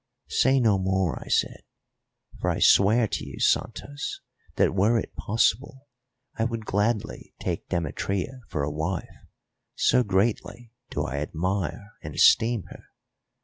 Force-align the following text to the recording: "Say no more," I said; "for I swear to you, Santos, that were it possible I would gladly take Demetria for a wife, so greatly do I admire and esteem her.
"Say 0.31 0.59
no 0.59 0.79
more," 0.79 1.21
I 1.23 1.27
said; 1.27 1.61
"for 2.39 2.49
I 2.49 2.57
swear 2.57 3.07
to 3.07 3.23
you, 3.23 3.39
Santos, 3.39 4.19
that 4.55 4.73
were 4.73 4.97
it 4.97 5.13
possible 5.15 5.89
I 6.39 6.43
would 6.43 6.65
gladly 6.65 7.35
take 7.39 7.69
Demetria 7.69 8.41
for 8.49 8.63
a 8.63 8.71
wife, 8.71 9.15
so 9.75 10.01
greatly 10.01 10.71
do 10.89 11.03
I 11.03 11.17
admire 11.17 11.91
and 12.01 12.15
esteem 12.15 12.63
her. 12.71 12.85